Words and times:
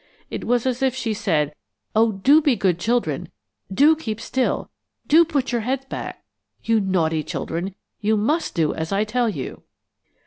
It 0.31 0.45
was 0.45 0.65
as 0.65 0.81
if 0.81 0.95
she 0.95 1.13
said, 1.13 1.53
"Oh, 1.95 2.13
do 2.13 2.41
be 2.41 2.55
good 2.55 2.79
children, 2.79 3.29
do 3.71 3.95
keep 3.95 4.19
still; 4.19 4.71
do 5.05 5.23
put 5.23 5.51
your 5.51 5.61
heads 5.61 5.85
back; 5.85 6.23
you 6.63 6.79
naughty 6.79 7.21
children, 7.21 7.75
you 7.99 8.17
must 8.17 8.55
do 8.55 8.73
as 8.73 8.91
I 8.91 9.03
tell 9.03 9.29
you!" 9.29 9.61